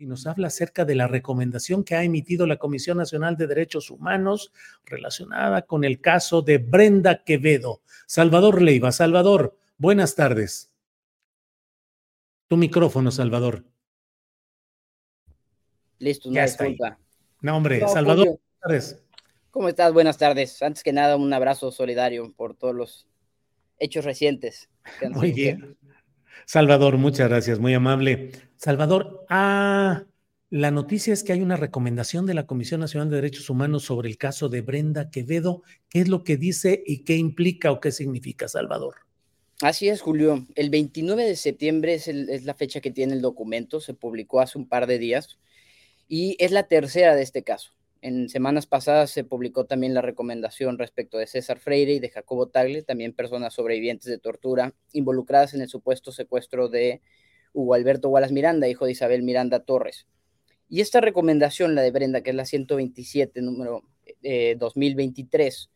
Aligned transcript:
Y 0.00 0.06
nos 0.06 0.26
habla 0.26 0.46
acerca 0.46 0.86
de 0.86 0.94
la 0.94 1.06
recomendación 1.06 1.84
que 1.84 1.94
ha 1.94 2.02
emitido 2.02 2.46
la 2.46 2.56
Comisión 2.56 2.96
Nacional 2.96 3.36
de 3.36 3.46
Derechos 3.46 3.90
Humanos 3.90 4.50
relacionada 4.86 5.60
con 5.66 5.84
el 5.84 6.00
caso 6.00 6.40
de 6.40 6.56
Brenda 6.56 7.22
Quevedo. 7.22 7.82
Salvador 8.06 8.62
Leiva. 8.62 8.92
Salvador, 8.92 9.58
buenas 9.76 10.14
tardes. 10.14 10.72
Tu 12.48 12.56
micrófono, 12.56 13.10
Salvador. 13.10 13.62
Listo, 15.98 16.30
una 16.30 16.44
disculpa. 16.44 16.98
No, 17.42 17.58
hombre, 17.58 17.80
No, 17.80 17.88
Salvador, 17.88 18.26
Julio. 18.26 18.40
buenas 18.40 18.60
tardes. 18.62 19.04
¿Cómo 19.50 19.68
estás? 19.68 19.92
Buenas 19.92 20.16
tardes. 20.16 20.62
Antes 20.62 20.82
que 20.82 20.94
nada, 20.94 21.16
un 21.16 21.30
abrazo 21.34 21.70
solidario 21.70 22.32
por 22.32 22.54
todos 22.54 22.74
los 22.74 23.06
hechos 23.78 24.06
recientes. 24.06 24.70
Muy 25.10 25.32
bien. 25.32 25.76
Salvador, 26.46 26.98
muchas 26.98 27.28
gracias, 27.28 27.58
muy 27.58 27.74
amable. 27.74 28.32
Salvador, 28.56 29.24
ah, 29.28 30.04
la 30.50 30.70
noticia 30.70 31.12
es 31.12 31.22
que 31.22 31.32
hay 31.32 31.42
una 31.42 31.56
recomendación 31.56 32.26
de 32.26 32.34
la 32.34 32.46
Comisión 32.46 32.80
Nacional 32.80 33.08
de 33.08 33.16
Derechos 33.16 33.50
Humanos 33.50 33.84
sobre 33.84 34.08
el 34.08 34.18
caso 34.18 34.48
de 34.48 34.62
Brenda 34.62 35.10
Quevedo. 35.10 35.62
¿Qué 35.88 36.00
es 36.00 36.08
lo 36.08 36.24
que 36.24 36.36
dice 36.36 36.82
y 36.84 37.04
qué 37.04 37.16
implica 37.16 37.70
o 37.70 37.80
qué 37.80 37.92
significa, 37.92 38.48
Salvador? 38.48 38.96
Así 39.62 39.88
es, 39.88 40.00
Julio. 40.00 40.46
El 40.56 40.70
29 40.70 41.24
de 41.24 41.36
septiembre 41.36 41.94
es, 41.94 42.08
es 42.08 42.44
la 42.44 42.54
fecha 42.54 42.80
que 42.80 42.90
tiene 42.90 43.12
el 43.12 43.20
documento. 43.20 43.80
Se 43.80 43.94
publicó 43.94 44.40
hace 44.40 44.58
un 44.58 44.68
par 44.68 44.86
de 44.86 44.98
días 44.98 45.38
y 46.08 46.36
es 46.40 46.50
la 46.50 46.64
tercera 46.64 47.14
de 47.14 47.22
este 47.22 47.44
caso. 47.44 47.72
En 48.02 48.30
semanas 48.30 48.66
pasadas 48.66 49.10
se 49.10 49.24
publicó 49.24 49.66
también 49.66 49.92
la 49.92 50.00
recomendación 50.00 50.78
respecto 50.78 51.18
de 51.18 51.26
César 51.26 51.58
Freire 51.58 51.92
y 51.92 52.00
de 52.00 52.08
Jacobo 52.08 52.48
Tagle, 52.48 52.82
también 52.82 53.12
personas 53.12 53.52
sobrevivientes 53.52 54.06
de 54.06 54.18
tortura 54.18 54.74
involucradas 54.92 55.52
en 55.52 55.60
el 55.60 55.68
supuesto 55.68 56.10
secuestro 56.10 56.68
de 56.68 57.02
Hugo 57.52 57.74
Alberto 57.74 58.08
Wallace 58.08 58.32
Miranda, 58.32 58.68
hijo 58.68 58.86
de 58.86 58.92
Isabel 58.92 59.22
Miranda 59.22 59.64
Torres. 59.64 60.06
Y 60.68 60.80
esta 60.80 61.00
recomendación, 61.00 61.74
la 61.74 61.82
de 61.82 61.90
Brenda, 61.90 62.22
que 62.22 62.30
es 62.30 62.36
la 62.36 62.46
127, 62.46 63.42
número 63.42 63.82
eh, 64.22 64.56
2023, 64.58 65.70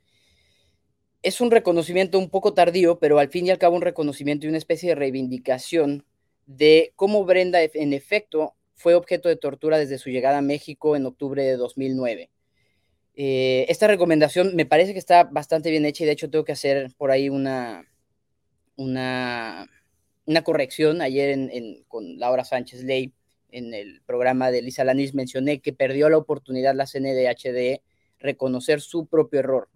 es 1.22 1.40
un 1.40 1.50
reconocimiento 1.50 2.18
un 2.18 2.30
poco 2.30 2.54
tardío, 2.54 2.98
pero 2.98 3.18
al 3.18 3.28
fin 3.28 3.46
y 3.46 3.50
al 3.50 3.58
cabo 3.58 3.76
un 3.76 3.82
reconocimiento 3.82 4.46
y 4.46 4.50
una 4.50 4.58
especie 4.58 4.90
de 4.90 4.94
reivindicación 4.94 6.06
de 6.46 6.92
cómo 6.96 7.24
Brenda 7.24 7.60
en 7.62 7.92
efecto 7.92 8.54
fue 8.74 8.94
objeto 8.94 9.28
de 9.28 9.36
tortura 9.36 9.78
desde 9.78 9.98
su 9.98 10.10
llegada 10.10 10.38
a 10.38 10.42
México 10.42 10.96
en 10.96 11.06
octubre 11.06 11.42
de 11.42 11.56
2009. 11.56 12.30
Eh, 13.16 13.66
esta 13.68 13.86
recomendación 13.86 14.56
me 14.56 14.66
parece 14.66 14.92
que 14.92 14.98
está 14.98 15.24
bastante 15.24 15.70
bien 15.70 15.84
hecha 15.84 16.02
y 16.02 16.06
de 16.06 16.12
hecho 16.12 16.30
tengo 16.30 16.44
que 16.44 16.52
hacer 16.52 16.90
por 16.96 17.10
ahí 17.12 17.28
una, 17.28 17.86
una, 18.76 19.68
corrección. 20.44 21.00
Ayer 21.00 21.30
en- 21.30 21.50
en- 21.52 21.84
con 21.84 22.18
Laura 22.18 22.44
Sánchez 22.44 22.82
Ley 22.84 23.12
en 23.50 23.72
el 23.72 24.02
programa 24.04 24.50
de 24.50 24.62
Lisa 24.62 24.82
Lanis 24.84 25.14
mencioné 25.14 25.60
que 25.60 25.72
perdió 25.72 26.08
la 26.08 26.16
oportunidad 26.18 26.74
la 26.74 26.86
CNDH 26.86 27.52
de 27.52 27.82
reconocer 28.18 28.80
su 28.80 29.06
propio 29.06 29.40
error. 29.40 29.68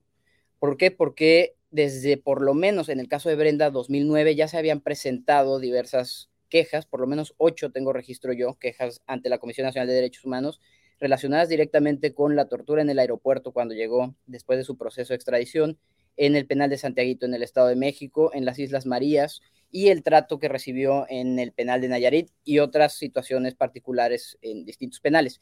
¿Por 0.59 0.77
qué? 0.77 0.91
Porque 0.91 1.55
desde 1.71 2.17
por 2.17 2.43
lo 2.43 2.55
menos 2.55 2.89
en 2.89 2.99
el 2.99 3.09
caso 3.09 3.29
de 3.29 3.37
Brenda 3.37 3.71
2009 3.71 4.35
ya 4.35 4.49
se 4.49 4.57
habían 4.59 4.81
presentado 4.81 5.61
diversas 5.61 6.29
quejas, 6.49 6.87
por 6.87 7.01
lo 7.01 7.07
menos 7.07 7.35
ocho 7.37 7.71
tengo 7.71 7.93
registro 7.93 8.33
yo, 8.33 8.59
quejas 8.59 9.03
ante 9.07 9.29
la 9.29 9.39
Comisión 9.39 9.67
Nacional 9.67 9.89
de 9.89 9.95
Derechos 9.95 10.25
Humanos 10.25 10.61
relacionadas 11.01 11.49
directamente 11.49 12.13
con 12.13 12.37
la 12.37 12.49
tortura 12.49 12.83
en 12.83 12.91
el 12.91 12.99
aeropuerto 12.99 13.53
cuando 13.53 13.75
llegó 13.75 14.15
después 14.27 14.59
de 14.59 14.65
su 14.65 14.77
proceso 14.77 15.13
de 15.13 15.17
extradición, 15.17 15.79
en 16.17 16.35
el 16.35 16.47
penal 16.47 16.69
de 16.69 16.79
Santiaguito 16.79 17.27
en 17.27 17.35
el 17.35 17.45
Estado 17.45 17.69
de 17.69 17.77
México, 17.77 18.33
en 18.35 18.45
las 18.45 18.59
Islas 18.59 18.87
Marías 18.87 19.41
y 19.71 19.89
el 19.89 20.03
trato 20.03 20.39
que 20.39 20.49
recibió 20.49 21.07
en 21.09 21.39
el 21.39 21.53
penal 21.53 21.81
de 21.81 21.89
Nayarit 21.89 22.31
y 22.45 22.59
otras 22.59 22.95
situaciones 22.95 23.55
particulares 23.55 24.37
en 24.43 24.65
distintos 24.65 25.01
penales. 25.01 25.41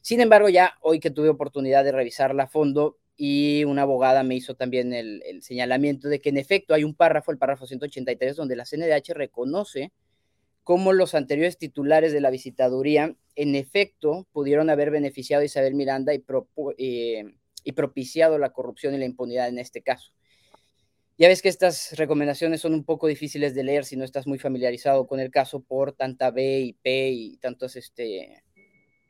Sin 0.00 0.20
embargo, 0.20 0.48
ya 0.48 0.74
hoy 0.80 0.98
que 0.98 1.10
tuve 1.10 1.28
oportunidad 1.28 1.84
de 1.84 1.92
revisarla 1.92 2.44
a 2.44 2.48
fondo 2.48 2.98
y 3.16 3.64
una 3.64 3.82
abogada 3.82 4.22
me 4.22 4.34
hizo 4.34 4.54
también 4.54 4.92
el, 4.92 5.22
el 5.26 5.42
señalamiento 5.42 6.08
de 6.08 6.20
que 6.20 6.30
en 6.30 6.38
efecto 6.38 6.74
hay 6.74 6.84
un 6.84 6.94
párrafo, 6.94 7.30
el 7.30 7.38
párrafo 7.38 7.66
183, 7.66 8.34
donde 8.34 8.56
la 8.56 8.64
CNDH 8.64 9.12
reconoce 9.14 9.92
cómo 10.64 10.92
los 10.92 11.14
anteriores 11.14 11.58
titulares 11.58 12.12
de 12.12 12.20
la 12.20 12.30
visitaduría 12.30 13.14
en 13.36 13.54
efecto 13.54 14.26
pudieron 14.32 14.70
haber 14.70 14.90
beneficiado 14.90 15.42
a 15.42 15.46
Isabel 15.46 15.74
Miranda 15.74 16.14
y, 16.14 16.18
propu- 16.18 16.74
eh, 16.78 17.34
y 17.62 17.72
propiciado 17.72 18.38
la 18.38 18.52
corrupción 18.52 18.94
y 18.94 18.98
la 18.98 19.04
impunidad 19.04 19.48
en 19.48 19.58
este 19.58 19.82
caso. 19.82 20.12
Ya 21.16 21.28
ves 21.28 21.42
que 21.42 21.48
estas 21.48 21.96
recomendaciones 21.96 22.60
son 22.60 22.74
un 22.74 22.82
poco 22.82 23.06
difíciles 23.06 23.54
de 23.54 23.62
leer 23.62 23.84
si 23.84 23.96
no 23.96 24.04
estás 24.04 24.26
muy 24.26 24.38
familiarizado 24.38 25.06
con 25.06 25.20
el 25.20 25.30
caso 25.30 25.60
por 25.60 25.92
tanta 25.92 26.32
B 26.32 26.60
y 26.60 26.72
P 26.72 27.10
y 27.10 27.36
tantas 27.36 27.76
este, 27.76 28.42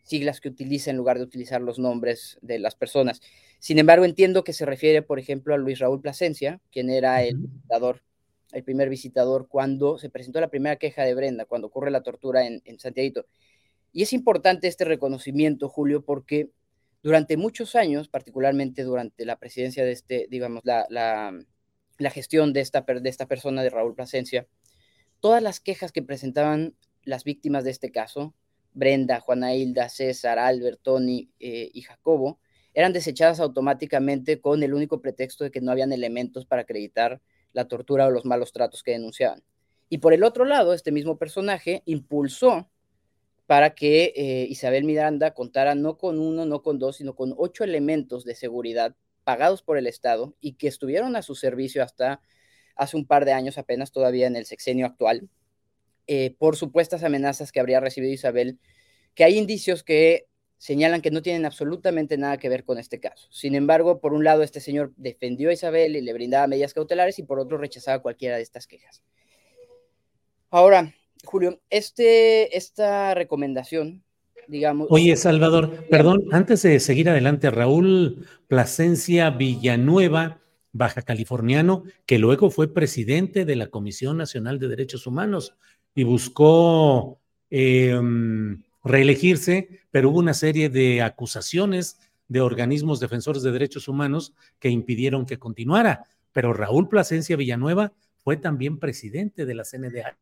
siglas 0.03 0.41
que 0.41 0.51
utiliza 0.51 0.91
en 0.91 0.99
lugar 0.99 1.17
de 1.17 1.25
utilizar 1.25 1.63
los 1.63 1.79
nombres 1.79 2.37
de 2.43 2.59
las 2.59 2.75
personas. 2.75 3.23
Sin 3.59 3.79
embargo, 3.79 4.05
entiendo 4.05 4.45
que 4.45 4.53
se 4.53 4.67
refiere, 4.67 5.01
por 5.01 5.19
ejemplo, 5.19 5.55
a 5.55 5.57
Luis 5.57 5.79
Raúl 5.79 6.03
Plasencia, 6.03 6.61
quien 6.71 6.91
era 6.91 7.23
el 7.23 7.39
visitador, 7.39 8.03
el 8.55 8.65
primer 8.65 8.89
visitador 8.89 9.49
cuando 9.49 9.99
se 9.99 10.11
presentó 10.11 10.41
la 10.41 10.49
primera 10.49 10.77
queja 10.77 11.03
de 11.03 11.15
Brenda, 11.15 11.45
cuando 11.45 11.67
ocurre 11.67 11.91
la 11.91 12.03
tortura 12.03 12.47
en, 12.47 12.63
Santiago. 12.79 13.27
Y 13.93 14.03
es 14.03 14.13
importante 14.13 14.69
este 14.69 14.85
reconocimiento, 14.85 15.69
Julio, 15.69 16.05
porque 16.05 16.51
Durante 17.05 17.37
muchos 17.37 17.77
años, 17.77 18.09
particularmente 18.09 18.83
durante 18.83 19.27
la 19.27 19.37
presidencia 19.39 19.85
de 19.85 19.93
este, 19.93 20.27
digamos, 20.31 20.63
la, 20.65 20.87
la, 20.89 22.11
gestión 22.11 22.55
de 22.55 22.61
esta, 22.63 22.81
de 22.81 23.11
esta 23.11 23.27
persona, 23.27 23.63
de 23.63 23.69
Raúl 23.69 23.95
Plasencia, 23.95 24.47
todas 25.21 25.43
las 25.43 25.61
quejas 25.61 25.93
que 25.93 26.03
presentaban 26.03 26.75
las 27.05 27.25
víctimas 27.25 27.63
de 27.63 27.73
este 27.73 27.91
caso, 27.91 28.35
Brenda, 28.73 29.21
Juana 29.21 29.55
Hilda, 29.55 29.91
César, 29.91 30.39
Albert, 30.39 30.81
Tony 30.83 31.31
eh, 31.41 31.71
y 31.75 31.83
Jacobo, 31.83 32.41
eran 32.73 32.95
desechadas 32.95 33.39
automáticamente 33.39 34.41
con 34.41 34.63
el 34.63 34.73
único 34.73 35.03
pretexto 35.03 35.45
de 35.45 35.51
que 35.51 35.61
no 35.61 35.73
habían 35.73 35.93
elementos 35.93 36.47
para 36.47 36.63
acreditar 36.63 37.21
la 37.55 37.67
tortura 37.67 38.07
o 38.07 38.11
los 38.11 38.27
malos 38.27 38.53
tratos 38.53 38.83
que 38.83 38.91
denunciaban. 38.91 39.43
Y 39.89 39.99
por 39.99 40.13
el 40.13 40.25
otro 40.25 40.45
lado, 40.45 40.75
este 40.75 40.93
mismo 40.93 41.17
personaje 41.17 41.83
impulsó 41.87 42.69
para 43.47 43.75
que 43.75 44.13
eh, 44.17 44.47
Isabel 44.49 44.85
Miranda 44.85 45.33
contara 45.33 45.75
no 45.75 45.97
con 45.97 46.19
uno, 46.19 46.45
no 46.45 46.63
con 46.63 46.79
dos, 46.79 46.97
sino 46.97 47.15
con 47.15 47.35
ocho 47.37 47.65
elementos 47.65 48.25
de 48.25 48.35
seguridad 48.35 48.95
pagados 49.23 49.63
por 49.63 49.79
el 49.79 49.87
Estado 49.87 50.35
y 50.41 50.55
que 50.55 50.69
estuvieron 50.69 51.17
a 51.17 51.23
su 51.23 51.35
servicio 51.35 51.83
hasta 51.83 52.21
hace 52.77 52.97
un 52.97 53.07
par 53.07 53.25
de 53.25 53.33
años 53.33 53.57
apenas, 53.59 53.93
todavía 53.93 54.27
en 54.27 54.37
el 54.37 54.47
sexenio 54.47 54.87
actual, 54.87 55.29
eh, 56.07 56.35
por 56.39 56.57
supuestas 56.57 57.05
amenazas 57.05 57.53
que 57.53 57.61
habría 57.61 57.81
recibido 57.81 58.13
Isabel, 58.13 58.59
que 59.15 59.25
hay 59.25 59.39
indicios 59.39 59.83
que 59.85 60.27
señalan 60.65 61.03
que 61.03 61.11
no 61.11 61.21
tienen 61.21 61.45
absolutamente 61.45 62.17
nada 62.17 62.39
que 62.39 62.49
ver 62.49 62.65
con 62.65 62.79
este 62.79 62.99
caso. 62.99 63.29
Sin 63.31 63.55
embargo, 63.55 64.01
por 64.01 64.15
un 64.15 64.25
lado, 64.25 64.43
este 64.43 64.61
señor 64.61 64.95
defendió 64.97 65.51
a 65.51 65.53
Isabel 65.53 65.95
y 65.95 66.01
le 66.01 66.15
brindaba 66.15 66.47
medidas 66.47 66.73
cautelares 66.73 67.19
y 67.19 67.23
por 67.23 67.39
otro 67.39 67.59
rechazaba 67.59 68.01
cualquiera 68.01 68.37
de 68.37 68.45
estas 68.45 68.67
quejas. 68.67 69.03
Ahora, 70.49 70.95
Julio, 71.23 71.61
este, 71.69 72.57
esta 72.57 73.13
recomendación, 73.13 74.05
digamos... 74.49 74.89
Oye, 74.91 75.15
Salvador, 75.17 75.87
perdón, 75.91 76.23
antes 76.33 76.63
de 76.63 76.81
seguir 76.81 77.11
adelante, 77.11 77.51
Raúl 77.51 78.27
Plasencia 78.49 79.29
Villanueva, 79.29 80.41
baja 80.73 81.03
californiano, 81.03 81.85
que 82.07 82.19
luego 82.19 82.49
fue 82.49 82.73
presidente 82.73 83.45
de 83.45 83.57
la 83.57 83.67
Comisión 83.67 84.17
Nacional 84.17 84.59
de 84.59 84.69
Derechos 84.69 85.07
Humanos 85.07 85.59
y 85.95 86.05
buscó 86.05 87.21
em, 87.51 88.64
reelegirse, 88.85 89.81
pero 89.91 90.11
hubo 90.11 90.19
una 90.19 90.35
serie 90.35 90.69
de 90.69 91.03
acusaciones 91.03 91.99
de 92.29 92.41
organismos 92.41 93.01
defensores 93.01 93.43
de 93.43 93.53
derechos 93.53 93.89
humanos 93.89 94.35
que 94.59 94.69
impidieron 94.69 95.27
que 95.27 95.39
continuara. 95.39 96.07
Pero 96.33 96.53
Raúl 96.53 96.89
Plasencia 96.89 97.37
Villanueva 97.37 97.93
fue 98.19 98.37
también 98.37 98.79
presidente 98.79 99.47
de 99.47 99.55
la 99.55 99.65
CNDH. 99.65 100.17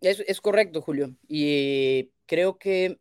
Es, 0.00 0.40
correcto, 0.40 0.82
Julio. 0.82 1.14
Y 1.26 2.10
creo 2.26 2.58
que 2.58 2.98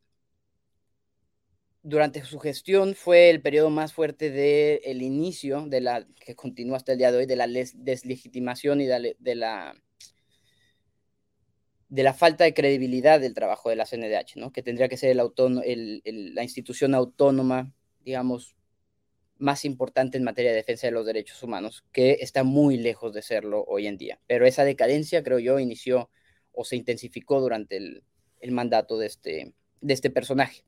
durante 1.81 2.23
su 2.23 2.39
gestión 2.39 2.95
fue 2.95 3.29
el 3.29 3.41
periodo 3.41 3.69
más 3.69 3.91
fuerte 3.91 4.31
del 4.31 5.01
inicio 5.01 5.65
de 5.67 5.81
la 5.81 6.07
que 6.23 6.35
continúa 6.35 6.77
hasta 6.77 6.93
el 6.93 6.97
día 6.97 7.11
de 7.11 7.17
hoy 7.17 7.25
de 7.25 7.35
la 7.35 7.47
deslegitimación 7.47 8.79
y 8.79 8.85
de 8.85 9.35
la 9.35 9.75
falta 12.13 12.43
de 12.43 12.53
credibilidad 12.53 13.19
del 13.19 13.33
trabajo 13.33 13.69
de 13.69 13.75
la 13.75 13.85
CNDH, 13.85 14.37
¿no? 14.37 14.51
que 14.51 14.63
tendría 14.63 14.89
que 14.89 14.97
ser 14.97 15.11
el 15.11 16.01
la 16.33 16.43
institución 16.43 16.95
autónoma, 16.95 17.71
digamos, 18.03 18.55
más 19.37 19.65
importante 19.65 20.17
en 20.17 20.23
materia 20.23 20.51
de 20.51 20.57
defensa 20.57 20.87
de 20.87 20.91
los 20.91 21.05
derechos 21.05 21.43
humanos, 21.43 21.83
que 21.91 22.17
está 22.21 22.43
muy 22.43 22.77
lejos 22.77 23.13
de 23.13 23.21
serlo 23.21 23.63
hoy 23.67 23.87
en 23.87 23.97
día. 23.97 24.19
Pero 24.25 24.45
esa 24.45 24.63
decadencia, 24.63 25.23
creo 25.23 25.39
yo, 25.39 25.59
inició 25.59 26.09
o 26.51 26.63
se 26.65 26.75
intensificó 26.77 27.41
durante 27.41 27.77
el, 27.77 28.03
mandato 28.51 28.97
de 28.97 29.07
este, 29.07 29.53
de 29.81 29.93
este 29.93 30.09
personaje. 30.09 30.63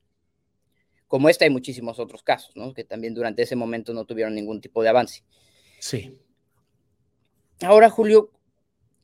Como 1.08 1.30
este 1.30 1.46
hay 1.46 1.52
muchísimos 1.52 2.00
otros 2.00 2.24
casos, 2.24 2.56
¿no? 2.56 2.74
que 2.74 2.84
también 2.84 3.14
durante 3.14 3.44
ese 3.44 3.56
momento 3.56 3.94
no 3.94 4.06
tuvieron 4.06 4.36
ningún 4.36 4.62
tipo 4.62 4.84
de 4.84 4.90
avance. 4.90 5.24
Sí. 5.80 6.20
Ahora, 7.62 7.90
Julio, 7.90 8.32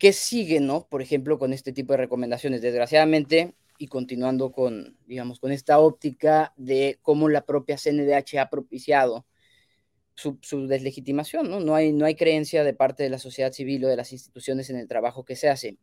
¿qué 0.02 0.14
sigue, 0.14 0.60
no? 0.60 0.88
Por 0.90 1.04
ejemplo, 1.04 1.38
con 1.38 1.54
este 1.54 1.74
tipo 1.74 1.94
de 1.94 1.98
recomendaciones. 1.98 2.64
Desgraciadamente, 2.64 3.54
y 3.78 3.86
continuando 3.86 4.52
con, 4.52 4.98
digamos, 5.06 5.40
con 5.40 5.52
esta 5.52 5.78
óptica 5.78 6.54
de 6.58 6.98
cómo 7.04 7.30
la 7.30 7.46
propia 7.46 7.78
CNDH 7.78 8.40
ha 8.40 8.50
propiciado 8.50 9.28
su, 10.16 10.40
deslegitimación, 10.68 11.52
¿no? 11.52 11.60
No 11.60 11.76
hay, 11.76 11.94
no 11.94 12.06
hay 12.06 12.16
creencia 12.16 12.64
de 12.64 12.74
parte 12.74 13.04
de 13.04 13.12
la 13.12 13.20
sociedad 13.20 13.52
civil 13.52 13.86
o 13.86 13.90
de 13.90 13.96
las 13.96 14.12
instituciones 14.12 14.72
en 14.72 14.78
el 14.78 14.88
trabajo 14.88 15.24
que 15.24 15.36
se 15.36 15.50
hace 15.50 15.78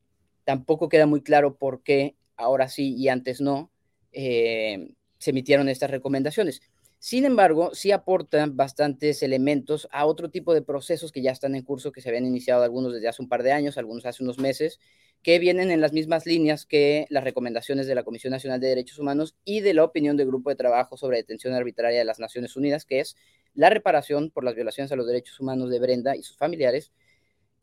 tampoco 0.49 0.88
queda 0.88 1.05
muy 1.05 1.21
claro 1.21 1.59
por 1.59 1.82
qué 1.82 2.17
ahora 2.35 2.71
sí 2.71 2.97
y 2.97 3.09
antes 3.09 3.38
no 3.38 3.71
eh, 4.12 4.94
se 5.19 5.31
emitieron 5.31 5.69
estas 5.69 5.91
recomendaciones. 5.91 6.62
Sin 7.00 7.25
embargo, 7.25 7.75
sí 7.75 7.93
aportan 7.93 8.56
bastantes 8.56 9.23
elementos 9.23 9.89
a 9.93 10.05
otro 10.05 10.31
tipo 10.31 10.53
de 10.53 10.62
procesos 10.62 11.12
que 11.12 11.23
ya 11.23 11.31
están 11.31 11.55
en 11.55 11.62
curso, 11.62 11.93
que 11.93 12.00
se 12.00 12.09
habían 12.09 12.27
iniciado 12.27 12.65
algunos 12.65 12.93
desde 12.93 13.06
hace 13.06 13.23
un 13.23 13.29
par 13.29 13.45
de 13.45 13.53
años, 13.53 13.79
algunos 13.79 14.05
hace 14.05 14.25
unos 14.25 14.39
meses, 14.39 14.81
que 15.23 15.39
vienen 15.39 15.71
en 15.71 15.81
las 15.81 15.93
mismas 15.93 16.27
líneas 16.27 16.67
que 16.67 17.06
las 17.11 17.23
recomendaciones 17.23 17.87
de 17.87 17.95
la 17.95 18.03
Comisión 18.03 18.33
Nacional 18.33 18.61
de 18.61 18.69
Derechos 18.69 18.99
Humanos 18.99 19.37
y 19.45 19.61
de 19.61 19.75
la 19.75 19.85
opinión 19.85 20.17
del 20.17 20.27
Grupo 20.27 20.50
de 20.50 20.56
Trabajo 20.56 20.97
sobre 20.97 21.19
Detención 21.19 21.55
Arbitraria 21.55 22.00
de 22.00 22.05
las 22.05 22.19
Naciones 22.19 22.56
Unidas, 22.56 22.85
que 22.85 23.00
es 23.00 23.17
la 23.55 23.71
reparación 23.71 24.31
por 24.31 24.45
las 24.45 24.55
violaciones 24.55 24.91
a 24.91 24.97
los 24.97 25.06
derechos 25.06 25.39
humanos 25.39 25.71
de 25.71 25.79
Brenda 25.79 26.17
y 26.17 26.23
sus 26.23 26.37
familiares, 26.37 26.93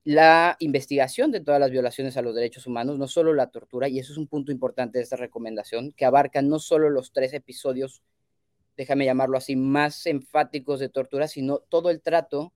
la 0.05 0.55
investigación 0.59 1.31
de 1.31 1.41
todas 1.41 1.59
las 1.59 1.71
violaciones 1.71 2.15
a 2.15 2.21
los 2.21 2.35
derechos 2.35 2.67
humanos, 2.67 2.97
no 2.97 3.07
solo 3.07 3.33
la 3.33 3.47
tortura, 3.47 3.89
y 3.89 3.99
eso 3.99 4.13
es 4.13 4.17
un 4.17 4.27
punto 4.27 4.51
importante 4.51 4.99
de 4.99 5.03
esta 5.03 5.15
recomendación, 5.15 5.93
que 5.93 6.05
abarca 6.05 6.41
no 6.41 6.59
solo 6.59 6.89
los 6.89 7.11
tres 7.11 7.33
episodios, 7.33 8.03
déjame 8.77 9.05
llamarlo 9.05 9.37
así, 9.37 9.55
más 9.55 10.05
enfáticos 10.05 10.79
de 10.79 10.89
tortura, 10.89 11.27
sino 11.27 11.59
todo 11.59 11.89
el 11.89 12.01
trato 12.01 12.53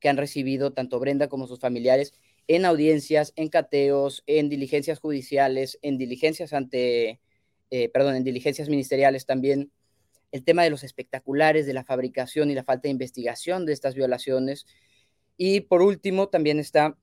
que 0.00 0.08
han 0.08 0.16
recibido 0.16 0.72
tanto 0.72 0.98
Brenda 1.00 1.28
como 1.28 1.46
sus 1.46 1.60
familiares 1.60 2.14
en 2.46 2.64
audiencias, 2.64 3.32
en 3.36 3.48
cateos, 3.48 4.22
en 4.26 4.48
diligencias 4.48 5.00
judiciales, 5.00 5.78
en 5.82 5.98
diligencias 5.98 6.52
ante, 6.52 7.20
eh, 7.70 7.88
perdón, 7.90 8.16
en 8.16 8.24
diligencias 8.24 8.68
ministeriales 8.68 9.26
también, 9.26 9.70
el 10.32 10.44
tema 10.44 10.62
de 10.62 10.70
los 10.70 10.84
espectaculares, 10.84 11.66
de 11.66 11.74
la 11.74 11.84
fabricación 11.84 12.50
y 12.50 12.54
la 12.54 12.64
falta 12.64 12.82
de 12.82 12.90
investigación 12.90 13.66
de 13.66 13.72
estas 13.72 13.94
violaciones, 13.94 14.66
y 15.36 15.60
por 15.60 15.82
último, 15.82 16.28
también 16.28 16.58
está 16.58 16.98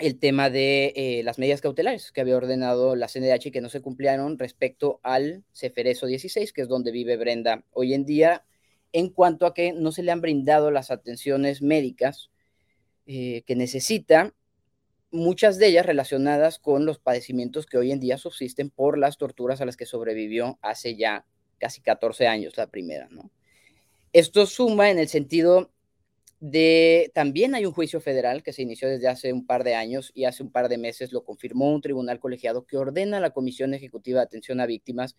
el 0.00 0.18
tema 0.18 0.50
de 0.50 0.92
eh, 0.96 1.22
las 1.24 1.38
medidas 1.38 1.60
cautelares 1.60 2.12
que 2.12 2.20
había 2.20 2.36
ordenado 2.36 2.96
la 2.96 3.08
CNDH 3.08 3.46
y 3.46 3.50
que 3.50 3.60
no 3.60 3.68
se 3.68 3.80
cumplieron 3.80 4.38
respecto 4.38 5.00
al 5.02 5.44
Ceferezo 5.52 6.06
16, 6.06 6.52
que 6.52 6.62
es 6.62 6.68
donde 6.68 6.90
vive 6.90 7.16
Brenda 7.16 7.64
hoy 7.72 7.94
en 7.94 8.04
día, 8.04 8.44
en 8.92 9.10
cuanto 9.10 9.46
a 9.46 9.54
que 9.54 9.72
no 9.72 9.92
se 9.92 10.02
le 10.02 10.12
han 10.12 10.20
brindado 10.20 10.70
las 10.70 10.90
atenciones 10.90 11.62
médicas 11.62 12.30
eh, 13.06 13.42
que 13.46 13.56
necesita, 13.56 14.34
muchas 15.10 15.58
de 15.58 15.66
ellas 15.66 15.86
relacionadas 15.86 16.58
con 16.58 16.86
los 16.86 16.98
padecimientos 16.98 17.66
que 17.66 17.78
hoy 17.78 17.92
en 17.92 18.00
día 18.00 18.18
subsisten 18.18 18.70
por 18.70 18.98
las 18.98 19.18
torturas 19.18 19.60
a 19.60 19.66
las 19.66 19.76
que 19.76 19.86
sobrevivió 19.86 20.58
hace 20.62 20.96
ya 20.96 21.26
casi 21.58 21.80
14 21.80 22.26
años 22.26 22.56
la 22.56 22.68
primera, 22.68 23.08
¿no? 23.10 23.30
Esto 24.12 24.46
suma 24.46 24.90
en 24.90 24.98
el 24.98 25.08
sentido 25.08 25.70
de 26.40 27.12
también 27.14 27.54
hay 27.54 27.66
un 27.66 27.72
juicio 27.72 28.00
federal 28.00 28.42
que 28.42 28.54
se 28.54 28.62
inició 28.62 28.88
desde 28.88 29.08
hace 29.08 29.32
un 29.32 29.46
par 29.46 29.62
de 29.62 29.74
años 29.74 30.10
y 30.14 30.24
hace 30.24 30.42
un 30.42 30.50
par 30.50 30.70
de 30.70 30.78
meses 30.78 31.12
lo 31.12 31.22
confirmó 31.22 31.72
un 31.72 31.82
tribunal 31.82 32.18
colegiado 32.18 32.66
que 32.66 32.78
ordena 32.78 33.18
a 33.18 33.20
la 33.20 33.30
Comisión 33.30 33.74
Ejecutiva 33.74 34.20
de 34.20 34.24
Atención 34.24 34.60
a 34.60 34.66
Víctimas 34.66 35.16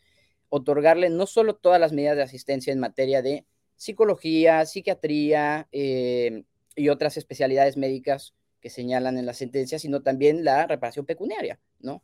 otorgarle 0.49 1.09
no 1.09 1.27
solo 1.27 1.55
todas 1.55 1.79
las 1.79 1.93
medidas 1.93 2.17
de 2.17 2.23
asistencia 2.23 2.73
en 2.73 2.79
materia 2.79 3.21
de 3.21 3.45
psicología, 3.77 4.65
psiquiatría 4.65 5.67
eh, 5.71 6.43
y 6.75 6.89
otras 6.89 7.17
especialidades 7.17 7.77
médicas 7.77 8.33
que 8.59 8.69
señalan 8.69 9.17
en 9.17 9.25
la 9.25 9.33
sentencia, 9.33 9.79
sino 9.79 10.01
también 10.01 10.43
la 10.43 10.67
reparación 10.67 11.05
pecuniaria, 11.05 11.59
¿no? 11.79 12.03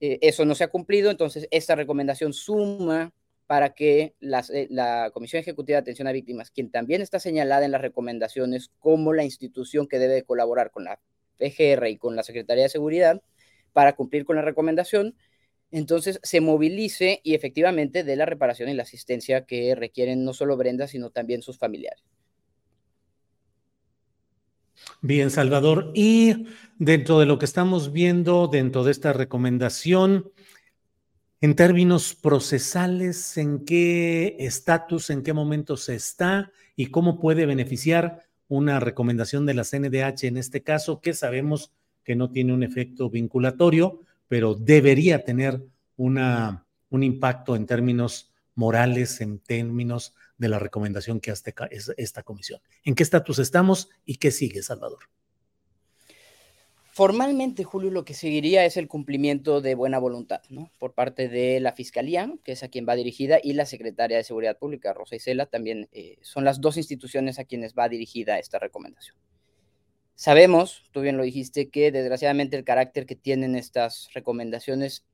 Eh, 0.00 0.18
eso 0.22 0.44
no 0.44 0.54
se 0.54 0.64
ha 0.64 0.68
cumplido, 0.68 1.10
entonces 1.10 1.46
esta 1.50 1.74
recomendación 1.74 2.32
suma 2.32 3.12
para 3.46 3.74
que 3.74 4.14
eh, 4.20 4.66
la 4.70 5.10
Comisión 5.12 5.40
Ejecutiva 5.40 5.76
de 5.76 5.82
Atención 5.82 6.08
a 6.08 6.12
Víctimas, 6.12 6.50
quien 6.50 6.70
también 6.70 7.02
está 7.02 7.20
señalada 7.20 7.64
en 7.64 7.72
las 7.72 7.80
recomendaciones 7.80 8.70
como 8.78 9.12
la 9.12 9.24
institución 9.24 9.86
que 9.86 9.98
debe 9.98 10.22
colaborar 10.22 10.70
con 10.70 10.84
la 10.84 11.00
PGR 11.38 11.88
y 11.88 11.98
con 11.98 12.16
la 12.16 12.22
Secretaría 12.22 12.64
de 12.64 12.70
Seguridad 12.70 13.22
para 13.72 13.94
cumplir 13.94 14.24
con 14.24 14.36
la 14.36 14.42
recomendación, 14.42 15.14
entonces 15.70 16.20
se 16.22 16.40
movilice 16.40 17.20
y 17.24 17.34
efectivamente 17.34 18.04
dé 18.04 18.16
la 18.16 18.26
reparación 18.26 18.68
y 18.68 18.74
la 18.74 18.84
asistencia 18.84 19.44
que 19.44 19.74
requieren 19.74 20.24
no 20.24 20.32
solo 20.32 20.56
Brenda, 20.56 20.86
sino 20.86 21.10
también 21.10 21.42
sus 21.42 21.58
familiares. 21.58 22.04
Bien, 25.00 25.30
Salvador. 25.30 25.90
Y 25.94 26.46
dentro 26.78 27.18
de 27.18 27.26
lo 27.26 27.38
que 27.38 27.44
estamos 27.44 27.92
viendo, 27.92 28.46
dentro 28.46 28.84
de 28.84 28.92
esta 28.92 29.12
recomendación, 29.12 30.32
en 31.44 31.56
términos 31.56 32.14
procesales, 32.14 33.36
en 33.36 33.66
qué 33.66 34.34
estatus, 34.38 35.10
en 35.10 35.22
qué 35.22 35.34
momento 35.34 35.76
se 35.76 35.94
está 35.94 36.50
y 36.74 36.86
cómo 36.86 37.20
puede 37.20 37.44
beneficiar 37.44 38.22
una 38.48 38.80
recomendación 38.80 39.44
de 39.44 39.52
la 39.52 39.64
CNDH 39.64 40.24
en 40.24 40.38
este 40.38 40.62
caso, 40.62 41.02
que 41.02 41.12
sabemos 41.12 41.70
que 42.02 42.16
no 42.16 42.30
tiene 42.30 42.54
un 42.54 42.62
efecto 42.62 43.10
vinculatorio, 43.10 44.00
pero 44.26 44.54
debería 44.54 45.22
tener 45.22 45.62
una, 45.98 46.64
un 46.88 47.02
impacto 47.02 47.56
en 47.56 47.66
términos 47.66 48.32
morales, 48.54 49.20
en 49.20 49.38
términos 49.38 50.14
de 50.38 50.48
la 50.48 50.58
recomendación 50.58 51.20
que 51.20 51.30
hace 51.30 51.54
esta 51.98 52.22
comisión. 52.22 52.62
¿En 52.84 52.94
qué 52.94 53.02
estatus 53.02 53.38
estamos 53.38 53.90
y 54.06 54.16
qué 54.16 54.30
sigue, 54.30 54.62
Salvador? 54.62 55.00
Formalmente, 56.96 57.64
Julio, 57.64 57.90
lo 57.90 58.04
que 58.04 58.14
seguiría 58.14 58.64
es 58.64 58.76
el 58.76 58.86
cumplimiento 58.86 59.60
de 59.60 59.74
buena 59.74 59.98
voluntad, 59.98 60.42
¿no? 60.48 60.70
Por 60.78 60.94
parte 60.94 61.28
de 61.28 61.58
la 61.58 61.72
Fiscalía, 61.72 62.32
que 62.44 62.52
es 62.52 62.62
a 62.62 62.68
quien 62.68 62.86
va 62.88 62.94
dirigida, 62.94 63.40
y 63.42 63.54
la 63.54 63.66
Secretaria 63.66 64.16
de 64.16 64.22
Seguridad 64.22 64.58
Pública, 64.58 64.92
Rosa 64.92 65.16
Isela, 65.16 65.46
también 65.46 65.88
eh, 65.90 66.18
son 66.22 66.44
las 66.44 66.60
dos 66.60 66.76
instituciones 66.76 67.40
a 67.40 67.46
quienes 67.46 67.74
va 67.74 67.88
dirigida 67.88 68.38
esta 68.38 68.60
recomendación. 68.60 69.16
Sabemos, 70.14 70.84
tú 70.92 71.00
bien 71.00 71.16
lo 71.16 71.24
dijiste, 71.24 71.68
que 71.68 71.90
desgraciadamente 71.90 72.56
el 72.56 72.62
carácter 72.62 73.06
que 73.06 73.16
tienen 73.16 73.56
estas 73.56 74.08
recomendaciones 74.14 75.04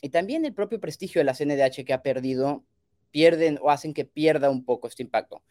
y 0.00 0.08
también 0.08 0.46
el 0.46 0.54
propio 0.54 0.80
prestigio 0.80 1.20
de 1.20 1.26
la 1.26 1.34
CNDH 1.34 1.84
que 1.84 1.92
ha 1.92 2.00
perdido, 2.00 2.64
pierden 3.10 3.58
o 3.60 3.68
hacen 3.68 3.92
que 3.92 4.06
pierda 4.06 4.48
un 4.48 4.64
poco 4.64 4.88
este 4.88 5.02
impacto. 5.02 5.42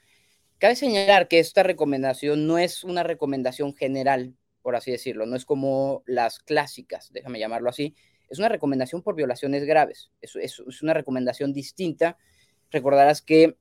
Cabe 0.57 0.75
señalar 0.75 1.27
que 1.27 1.37
esta 1.37 1.61
recomendación 1.61 2.47
no 2.47 2.57
es 2.57 2.83
una 2.83 3.03
recomendación 3.03 3.75
general 3.75 4.33
por 4.65 4.75
así 4.75 4.89
decirlo. 4.89 5.27
No 5.27 5.35
es 5.35 5.45
como 5.45 6.01
las 6.07 6.39
clásicas, 6.39 7.13
déjame 7.13 7.37
llamarlo 7.37 7.69
así. 7.69 7.93
Es 8.27 8.39
una 8.39 8.49
recomendación 8.49 9.03
por 9.03 9.13
violaciones 9.13 9.63
graves. 9.63 10.09
Es, 10.21 10.35
es, 10.35 10.81
una 10.81 10.95
recomendación 10.95 11.53
distinta. 11.53 12.17
Recordarás 12.71 13.21
que 13.21 13.57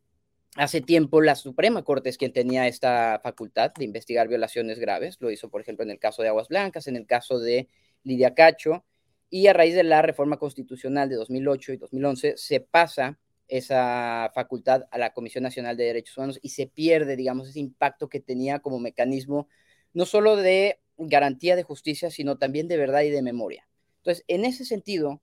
hace 0.56 0.80
tiempo 0.80 1.20
la 1.20 1.34
Suprema 1.34 1.82
Corte 1.84 2.08
es 2.08 2.16
quien 2.16 2.32
tenía 2.32 2.66
esta 2.68 3.20
facultad 3.22 3.70
de 3.74 3.84
investigar 3.84 4.28
violaciones 4.28 4.78
graves. 4.78 5.18
Lo 5.20 5.30
hizo, 5.30 5.50
por 5.50 5.60
ejemplo, 5.60 5.84
en 5.84 5.90
el 5.90 5.98
caso 5.98 6.22
de 6.22 6.28
Aguas 6.28 6.48
Blancas, 6.48 6.86
en 6.86 6.96
el 6.96 7.04
caso 7.04 7.38
de 7.38 7.68
Lidia 8.02 8.32
Cacho. 8.34 8.86
Y 9.28 9.48
a 9.48 9.52
raíz 9.52 9.74
de 9.74 9.84
la 9.84 10.00
reforma 10.00 10.38
constitucional 10.38 11.10
de 11.10 11.16
2008 11.16 11.74
y 11.74 11.76
2011 11.76 12.38
se 12.38 12.60
pasa 12.60 13.18
esa 13.46 14.32
facultad 14.34 14.84
a 14.90 14.96
la 14.96 15.12
Comisión 15.12 15.44
Nacional 15.44 15.76
de 15.76 15.84
Derechos 15.84 16.16
Humanos 16.16 16.38
y 16.40 16.48
se 16.48 16.66
pierde, 16.66 17.14
digamos, 17.14 17.50
ese 17.50 17.60
impacto 17.60 18.08
que 18.08 18.20
tenía 18.20 18.60
como 18.60 18.78
mecanismo 18.78 19.48
no 19.94 20.04
solo 20.04 20.36
de 20.36 20.80
garantía 20.98 21.56
de 21.56 21.62
justicia, 21.62 22.10
sino 22.10 22.38
también 22.38 22.68
de 22.68 22.76
verdad 22.76 23.02
y 23.02 23.10
de 23.10 23.22
memoria. 23.22 23.66
Entonces, 23.98 24.24
en 24.28 24.44
ese 24.44 24.64
sentido, 24.64 25.22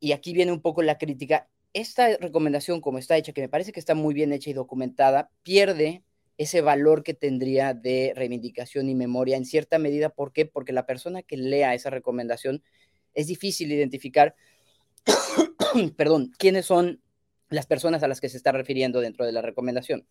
y 0.00 0.12
aquí 0.12 0.32
viene 0.32 0.52
un 0.52 0.60
poco 0.60 0.82
la 0.82 0.98
crítica, 0.98 1.48
esta 1.72 2.16
recomendación 2.16 2.80
como 2.80 2.98
está 2.98 3.16
hecha, 3.16 3.32
que 3.32 3.42
me 3.42 3.48
parece 3.48 3.72
que 3.72 3.80
está 3.80 3.94
muy 3.94 4.14
bien 4.14 4.32
hecha 4.32 4.50
y 4.50 4.54
documentada, 4.54 5.30
pierde 5.42 6.02
ese 6.38 6.60
valor 6.60 7.02
que 7.02 7.14
tendría 7.14 7.74
de 7.74 8.12
reivindicación 8.14 8.88
y 8.88 8.94
memoria 8.94 9.36
en 9.36 9.44
cierta 9.44 9.78
medida. 9.78 10.10
¿Por 10.10 10.32
qué? 10.32 10.46
Porque 10.46 10.72
la 10.72 10.86
persona 10.86 11.22
que 11.22 11.36
lea 11.36 11.74
esa 11.74 11.90
recomendación 11.90 12.62
es 13.14 13.26
difícil 13.26 13.72
identificar, 13.72 14.34
perdón, 15.96 16.32
quiénes 16.38 16.66
son 16.66 17.00
las 17.48 17.66
personas 17.66 18.02
a 18.02 18.08
las 18.08 18.20
que 18.20 18.28
se 18.28 18.36
está 18.36 18.52
refiriendo 18.52 19.00
dentro 19.00 19.24
de 19.24 19.32
la 19.32 19.40
recomendación. 19.40 20.06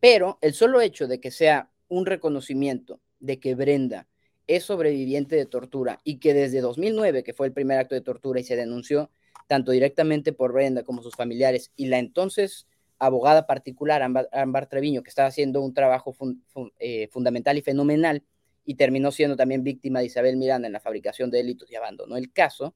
Pero 0.00 0.38
el 0.42 0.52
solo 0.52 0.80
hecho 0.80 1.06
de 1.06 1.20
que 1.20 1.30
sea 1.30 1.70
un 1.88 2.06
reconocimiento 2.06 3.00
de 3.20 3.38
que 3.40 3.54
Brenda 3.54 4.06
es 4.46 4.64
sobreviviente 4.64 5.36
de 5.36 5.46
tortura 5.46 6.00
y 6.04 6.18
que 6.18 6.34
desde 6.34 6.60
2009, 6.60 7.22
que 7.22 7.32
fue 7.32 7.46
el 7.46 7.52
primer 7.52 7.78
acto 7.78 7.94
de 7.94 8.00
tortura 8.00 8.40
y 8.40 8.44
se 8.44 8.56
denunció 8.56 9.10
tanto 9.46 9.72
directamente 9.72 10.32
por 10.32 10.52
Brenda 10.52 10.82
como 10.82 11.02
sus 11.02 11.14
familiares 11.14 11.72
y 11.76 11.86
la 11.86 11.98
entonces 11.98 12.66
abogada 12.98 13.46
particular, 13.46 14.02
Ambar, 14.02 14.66
Treviño, 14.66 15.02
que 15.02 15.10
estaba 15.10 15.28
haciendo 15.28 15.60
un 15.60 15.74
trabajo 15.74 16.14
eh, 16.78 17.08
fundamental 17.08 17.58
y 17.58 17.62
fenomenal 17.62 18.22
y 18.64 18.74
terminó 18.74 19.12
siendo 19.12 19.36
también 19.36 19.62
víctima 19.62 20.00
de 20.00 20.06
Isabel 20.06 20.36
Miranda 20.36 20.66
en 20.66 20.72
la 20.72 20.80
fabricación 20.80 21.30
de 21.30 21.38
delitos 21.38 21.70
y 21.70 21.76
abandonó 21.76 22.16
el 22.16 22.32
caso. 22.32 22.74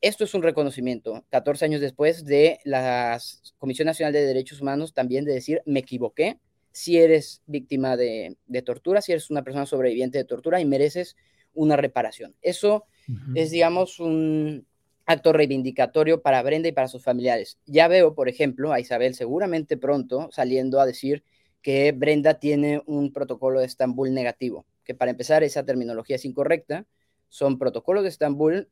Esto 0.00 0.24
es 0.24 0.34
un 0.34 0.42
reconocimiento, 0.42 1.24
14 1.30 1.64
años 1.64 1.80
después 1.80 2.24
de 2.24 2.58
la 2.64 3.20
Comisión 3.58 3.86
Nacional 3.86 4.12
de 4.12 4.24
Derechos 4.24 4.60
Humanos 4.60 4.94
también 4.94 5.24
de 5.24 5.32
decir, 5.32 5.62
me 5.66 5.80
equivoqué, 5.80 6.38
si 6.72 6.98
eres 6.98 7.42
víctima 7.46 7.96
de, 7.96 8.36
tortura, 8.64 9.02
si 9.02 9.12
eres 9.12 9.30
una 9.30 9.42
persona 9.42 9.66
sobreviviente 9.66 10.18
de 10.18 10.24
tortura 10.24 10.60
y 10.60 10.64
mereces 10.64 11.16
una 11.54 11.76
reparación. 11.76 12.34
Eso 12.40 12.86
es, 13.34 13.50
digamos, 13.50 14.00
un 14.00 14.66
acto 15.06 15.32
reivindicatorio 15.32 16.22
para 16.22 16.42
Brenda 16.42 16.68
y 16.68 16.72
para 16.72 16.88
sus 16.88 17.02
familiares. 17.02 17.58
Ya 17.66 17.88
veo, 17.88 18.14
por 18.14 18.28
ejemplo, 18.28 18.72
a 18.72 18.80
Isabel 18.80 19.14
seguramente 19.14 19.76
pronto 19.76 20.28
saliendo 20.32 20.80
a 20.80 20.86
decir 20.86 21.24
que 21.60 21.92
Brenda 21.92 22.34
tiene 22.34 22.82
un 22.86 23.12
protocolo 23.12 23.60
de 23.60 23.66
Estambul 23.66 24.12
negativo, 24.12 24.66
que 24.84 24.94
para 24.94 25.10
empezar 25.10 25.44
esa 25.44 25.64
terminología 25.64 26.16
es 26.16 26.24
incorrecta, 26.24 26.86
son 27.28 27.58
protocolos 27.58 28.02
de 28.02 28.08
Estambul 28.08 28.68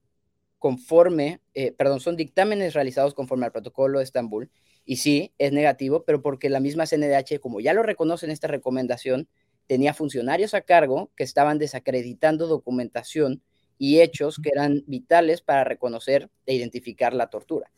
conforme, 0.58 1.40
eh, 1.54 1.72
perdón, 1.72 2.00
son 2.00 2.16
dictámenes 2.16 2.74
realizados 2.74 3.14
conforme 3.14 3.46
al 3.46 3.52
protocolo 3.52 3.98
de 3.98 4.04
Estambul 4.04 4.50
y 4.84 4.96
sí, 4.96 5.32
es 5.38 5.52
negativo, 5.52 6.04
pero 6.04 6.22
porque 6.22 6.48
la 6.48 6.60
misma 6.60 6.86
CNDH, 6.86 7.40
como 7.40 7.60
ya 7.60 7.74
lo 7.74 7.82
reconoce 7.82 8.26
en 8.26 8.32
esta 8.32 8.48
recomendación, 8.48 9.28
tenía 9.66 9.94
funcionarios 9.94 10.54
a 10.54 10.62
cargo 10.62 11.10
que 11.16 11.24
estaban 11.24 11.58
desacreditando 11.58 12.46
documentación 12.46 13.42
y 13.78 14.00
hechos 14.00 14.40
que 14.42 14.50
eran 14.52 14.82
vitales 14.86 15.42
para 15.42 15.64
reconocer 15.64 16.28
e 16.44 16.54
identificar 16.54 17.14
la 17.14 17.30
tortura. 17.30 17.70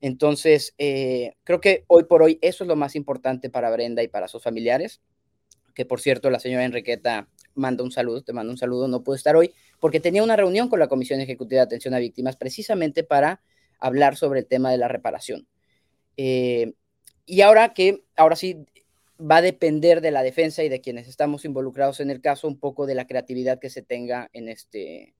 Entonces, 0.00 0.74
eh, 0.78 1.34
creo 1.44 1.60
que 1.60 1.84
hoy 1.88 2.04
por 2.04 2.22
hoy 2.22 2.38
eso 2.42 2.64
es 2.64 2.68
lo 2.68 2.76
más 2.76 2.96
importante 2.96 3.50
para 3.50 3.70
Brenda 3.70 4.02
y 4.02 4.08
para 4.08 4.28
sus 4.28 4.42
familiares, 4.42 5.00
que 5.74 5.84
por 5.84 6.00
cierto 6.00 6.30
la 6.30 6.40
señora 6.40 6.64
Enriqueta 6.64 7.28
manda 7.54 7.84
un 7.84 7.92
saludo, 7.92 8.22
te 8.22 8.32
manda 8.32 8.50
un 8.50 8.58
saludo, 8.58 8.88
no 8.88 9.02
pudo 9.04 9.14
estar 9.14 9.36
hoy 9.36 9.52
porque 9.78 10.00
tenía 10.00 10.22
una 10.22 10.36
reunión 10.36 10.68
con 10.68 10.78
la 10.78 10.88
Comisión 10.88 11.20
Ejecutiva 11.20 11.60
de 11.60 11.64
Atención 11.64 11.94
a 11.94 11.98
Víctimas 11.98 12.36
precisamente 12.36 13.04
para 13.04 13.40
hablar 13.78 14.16
sobre 14.16 14.40
el 14.40 14.46
tema 14.46 14.70
de 14.70 14.78
la 14.78 14.88
reparación. 14.88 15.46
Eh, 16.16 16.74
y 17.24 17.40
ahora 17.40 17.74
que, 17.74 18.04
ahora 18.16 18.36
sí, 18.36 18.66
va 19.20 19.38
a 19.38 19.42
depender 19.42 20.00
de 20.00 20.10
la 20.10 20.22
defensa 20.22 20.62
y 20.62 20.68
de 20.68 20.80
quienes 20.80 21.08
estamos 21.08 21.44
involucrados 21.44 22.00
en 22.00 22.10
el 22.10 22.20
caso, 22.20 22.48
un 22.48 22.58
poco 22.58 22.86
de 22.86 22.94
la 22.94 23.06
creatividad 23.06 23.58
que 23.58 23.70
se 23.70 23.82
tenga 23.82 24.28
en 24.32 24.48
este, 24.48 25.14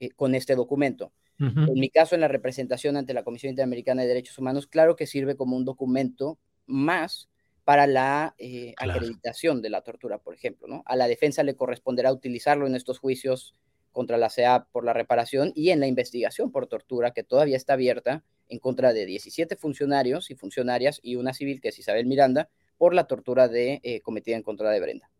eh, 0.00 0.10
con 0.10 0.34
este 0.34 0.54
documento. 0.54 1.12
En 1.40 1.74
mi 1.74 1.88
caso, 1.88 2.16
en 2.16 2.20
la 2.20 2.26
representación 2.26 2.96
ante 2.96 3.14
la 3.14 3.22
Comisión 3.22 3.50
Interamericana 3.50 4.02
de 4.02 4.08
Derechos 4.08 4.36
Humanos, 4.38 4.66
claro 4.66 4.96
que 4.96 5.06
sirve 5.06 5.36
como 5.36 5.56
un 5.56 5.64
documento 5.64 6.36
más 6.66 7.28
para 7.62 7.86
la 7.86 8.34
eh, 8.38 8.74
acreditación 8.76 9.62
de 9.62 9.70
la 9.70 9.82
tortura, 9.82 10.18
por 10.18 10.34
ejemplo. 10.34 10.66
¿no? 10.66 10.82
A 10.84 10.96
la 10.96 11.06
defensa 11.06 11.44
le 11.44 11.54
corresponderá 11.54 12.12
utilizarlo 12.12 12.66
en 12.66 12.74
estos 12.74 12.98
juicios 12.98 13.54
contra 13.98 14.16
la 14.16 14.30
CEA 14.30 14.68
por 14.70 14.84
la 14.84 14.92
reparación 14.92 15.50
y 15.56 15.70
en 15.70 15.80
la 15.80 15.88
investigación 15.88 16.52
por 16.52 16.68
tortura, 16.68 17.10
que 17.10 17.24
todavía 17.24 17.56
está 17.56 17.72
abierta 17.72 18.22
en 18.48 18.60
contra 18.60 18.92
de 18.92 19.04
17 19.04 19.56
funcionarios 19.56 20.30
y 20.30 20.36
funcionarias 20.36 21.00
y 21.02 21.16
una 21.16 21.34
civil 21.34 21.60
que 21.60 21.70
es 21.70 21.80
Isabel 21.80 22.06
Miranda 22.06 22.48
por 22.76 22.94
la 22.94 23.08
tortura 23.08 23.48
de, 23.48 23.80
eh, 23.82 24.00
cometida 24.02 24.36
en 24.36 24.44
contra 24.44 24.70
de 24.70 24.78
Brenda. 24.78 25.10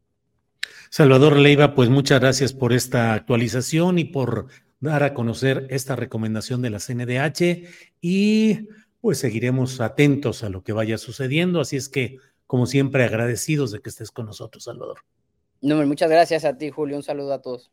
Salvador 0.91 1.39
Leiva, 1.39 1.75
pues 1.75 1.89
muchas 1.89 2.21
gracias 2.21 2.53
por 2.53 2.73
esta 2.73 3.15
actualización 3.15 3.99
y 3.99 4.05
por 4.05 4.47
dar 4.79 5.03
a 5.03 5.13
conocer 5.13 5.67
esta 5.71 5.97
recomendación 5.97 6.63
de 6.63 6.71
la 6.71 6.79
CNDH 6.79 7.67
y 8.01 8.69
pues 9.01 9.19
seguiremos 9.19 9.81
atentos 9.81 10.45
a 10.45 10.51
lo 10.51 10.63
que 10.63 10.73
vaya 10.73 10.99
sucediendo. 10.99 11.61
Así 11.61 11.75
es 11.75 11.89
que, 11.89 12.19
como 12.47 12.67
siempre, 12.67 13.03
agradecidos 13.03 13.73
de 13.73 13.81
que 13.81 13.89
estés 13.89 14.13
con 14.13 14.27
nosotros, 14.27 14.63
Salvador. 14.63 15.01
No, 15.63 15.85
muchas 15.85 16.09
gracias 16.09 16.45
a 16.45 16.57
ti, 16.57 16.71
Julio. 16.71 16.97
Un 16.97 17.03
saludo 17.03 17.33
a 17.33 17.43
todos. 17.43 17.73